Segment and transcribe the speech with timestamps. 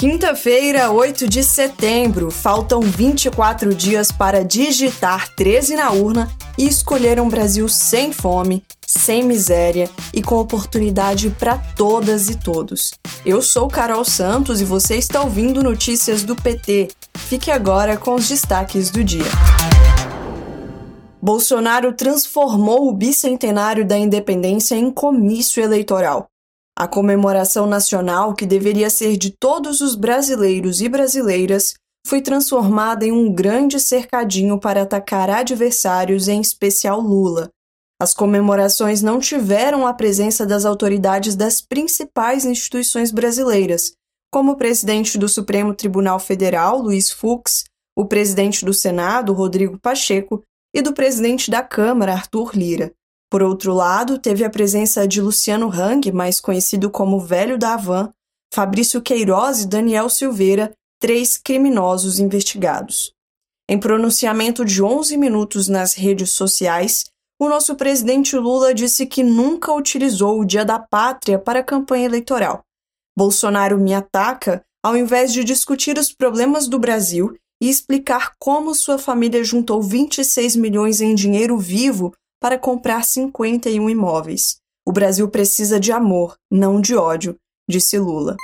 [0.00, 2.30] Quinta-feira, 8 de setembro.
[2.30, 6.26] Faltam 24 dias para digitar 13 na urna
[6.56, 12.92] e escolher um Brasil sem fome, sem miséria e com oportunidade para todas e todos.
[13.26, 16.88] Eu sou Carol Santos e você está ouvindo notícias do PT.
[17.18, 19.30] Fique agora com os destaques do dia.
[21.20, 26.26] Bolsonaro transformou o bicentenário da independência em comício eleitoral.
[26.78, 31.74] A comemoração nacional, que deveria ser de todos os brasileiros e brasileiras,
[32.06, 37.50] foi transformada em um grande cercadinho para atacar adversários, em especial Lula.
[38.00, 43.92] As comemorações não tiveram a presença das autoridades das principais instituições brasileiras,
[44.32, 47.64] como o presidente do Supremo Tribunal Federal, Luiz Fux,
[47.94, 50.42] o presidente do Senado, Rodrigo Pacheco,
[50.74, 52.92] e do presidente da Câmara, Arthur Lira.
[53.30, 58.12] Por outro lado, teve a presença de Luciano Hang, mais conhecido como Velho da Havan,
[58.52, 63.12] Fabrício Queiroz e Daniel Silveira, três criminosos investigados.
[63.68, 67.04] Em pronunciamento de 11 minutos nas redes sociais,
[67.40, 72.06] o nosso presidente Lula disse que nunca utilizou o Dia da Pátria para a campanha
[72.06, 72.62] eleitoral.
[73.16, 78.98] Bolsonaro me ataca ao invés de discutir os problemas do Brasil e explicar como sua
[78.98, 84.56] família juntou 26 milhões em dinheiro vivo para comprar 51 imóveis.
[84.86, 87.36] O Brasil precisa de amor, não de ódio,
[87.68, 88.36] disse Lula.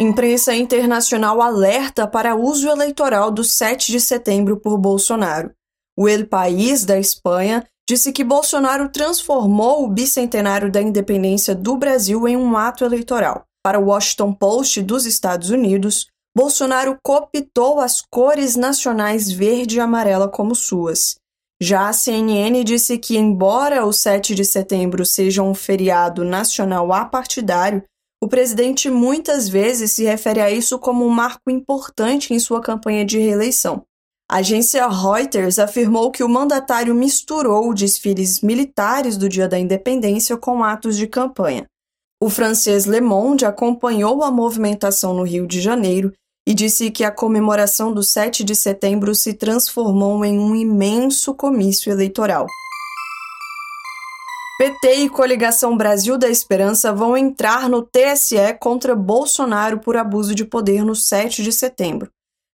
[0.00, 5.52] Imprensa internacional alerta para uso eleitoral do 7 de setembro por Bolsonaro.
[5.96, 12.26] O El País da Espanha disse que Bolsonaro transformou o bicentenário da independência do Brasil
[12.26, 13.44] em um ato eleitoral.
[13.62, 16.06] Para o Washington Post dos Estados Unidos,
[16.36, 21.16] Bolsonaro cooptou as cores nacionais verde e amarela como suas.
[21.64, 27.84] Já a CNN disse que, embora o 7 de setembro seja um feriado nacional apartidário,
[28.20, 33.04] o presidente muitas vezes se refere a isso como um marco importante em sua campanha
[33.04, 33.84] de reeleição.
[34.28, 40.64] A agência Reuters afirmou que o mandatário misturou desfiles militares do Dia da Independência com
[40.64, 41.64] atos de campanha.
[42.20, 46.12] O francês Le Monde acompanhou a movimentação no Rio de Janeiro
[46.46, 51.90] e disse que a comemoração do 7 de setembro se transformou em um imenso comício
[51.90, 52.46] eleitoral.
[54.58, 60.44] PT e Coligação Brasil da Esperança vão entrar no TSE contra Bolsonaro por abuso de
[60.44, 62.10] poder no 7 de setembro.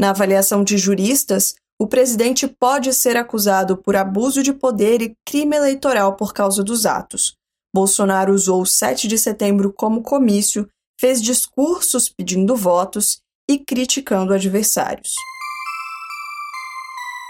[0.00, 5.56] Na avaliação de juristas, o presidente pode ser acusado por abuso de poder e crime
[5.56, 7.34] eleitoral por causa dos atos.
[7.74, 10.68] Bolsonaro usou o 7 de setembro como comício,
[11.00, 15.14] fez discursos pedindo votos e criticando adversários.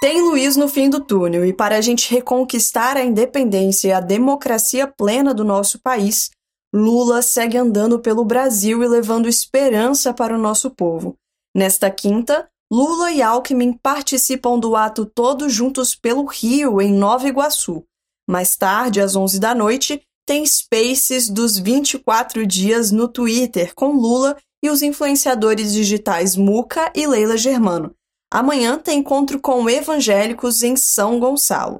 [0.00, 4.00] Tem Luiz no fim do túnel, e para a gente reconquistar a independência e a
[4.00, 6.30] democracia plena do nosso país,
[6.74, 11.16] Lula segue andando pelo Brasil e levando esperança para o nosso povo.
[11.54, 17.84] Nesta quinta, Lula e Alckmin participam do ato Todos Juntos pelo Rio, em Nova Iguaçu.
[18.28, 24.36] Mais tarde, às 11 da noite, tem Spaces dos 24 dias no Twitter, com Lula
[24.62, 27.94] e os influenciadores digitais Muca e Leila Germano.
[28.32, 31.78] Amanhã tem encontro com evangélicos em São Gonçalo.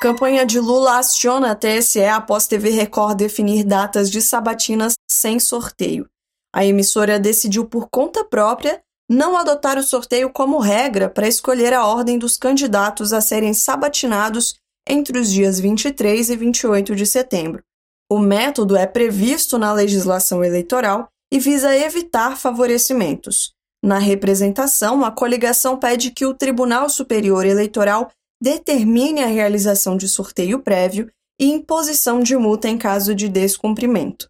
[0.00, 6.06] Campanha de Lula aciona a TSE após TV Record definir datas de sabatinas sem sorteio.
[6.54, 8.80] A emissora decidiu por conta própria
[9.10, 14.54] não adotar o sorteio como regra para escolher a ordem dos candidatos a serem sabatinados
[14.86, 17.62] entre os dias 23 e 28 de setembro.
[18.10, 23.52] O método é previsto na legislação eleitoral e visa evitar favorecimentos.
[23.84, 28.10] Na representação, a coligação pede que o Tribunal Superior Eleitoral
[28.42, 34.26] determine a realização de sorteio prévio e imposição de multa em caso de descumprimento.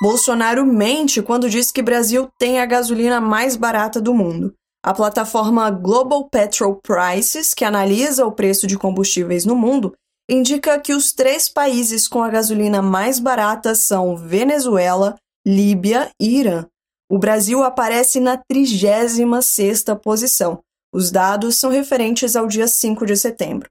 [0.00, 4.54] Bolsonaro mente quando diz que Brasil tem a gasolina mais barata do mundo.
[4.84, 9.92] A plataforma Global Petrol Prices, que analisa o preço de combustíveis no mundo,
[10.28, 15.16] indica que os três países com a gasolina mais barata são Venezuela,
[15.46, 16.66] Líbia e Irã.
[17.10, 20.60] O Brasil aparece na 36ª posição.
[20.92, 23.68] Os dados são referentes ao dia 5 de setembro.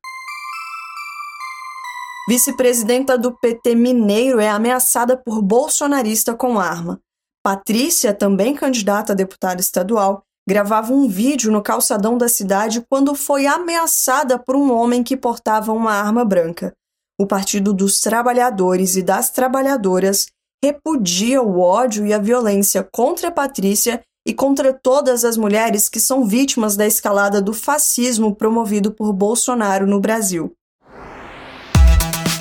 [2.28, 7.00] Vice-presidenta do PT Mineiro é ameaçada por bolsonarista com arma.
[7.44, 13.46] Patrícia, também candidata a deputada estadual, gravava um vídeo no calçadão da cidade quando foi
[13.46, 16.72] ameaçada por um homem que portava uma arma branca.
[17.20, 20.28] O Partido dos Trabalhadores e das Trabalhadoras
[20.64, 26.00] repudia o ódio e a violência contra a Patrícia e contra todas as mulheres que
[26.00, 30.54] são vítimas da escalada do fascismo promovido por Bolsonaro no Brasil.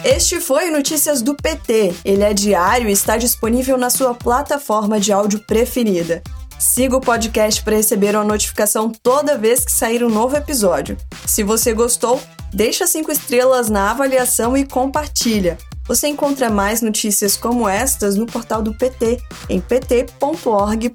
[0.05, 1.95] Este foi Notícias do PT.
[2.05, 6.23] Ele é diário e está disponível na sua plataforma de áudio preferida.
[6.59, 10.97] Siga o podcast para receber uma notificação toda vez que sair um novo episódio.
[11.27, 12.21] Se você gostou,
[12.53, 15.59] deixa cinco estrelas na avaliação e compartilha.
[15.87, 20.91] Você encontra mais notícias como estas no portal do PT, em pt.org.br.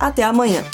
[0.00, 0.64] Até amanhã!